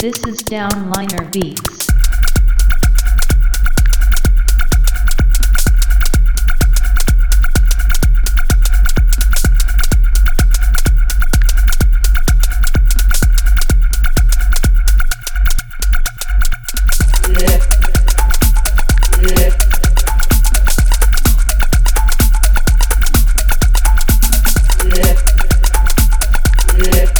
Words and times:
This 0.00 0.16
is 0.24 0.42
Downliner 0.44 1.30
Beats. 1.30 1.89
Yeah. 26.82 27.19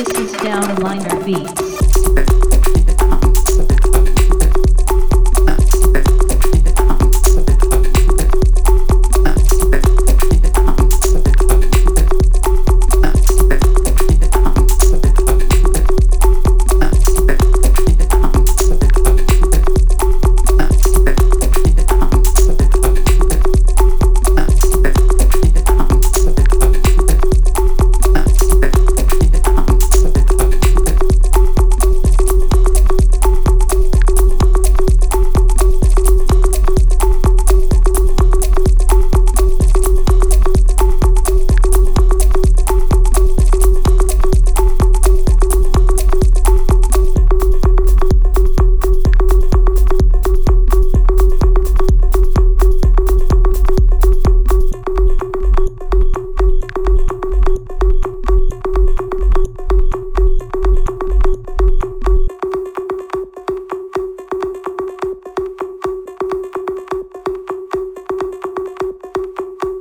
This 0.00 0.18
is 0.18 0.32
down 0.40 0.62
Downliner 0.62 1.26
Beats. 1.26 1.69